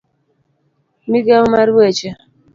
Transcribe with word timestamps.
Migawo 1.11 1.45
mar 1.53 1.67
weche 1.77 2.07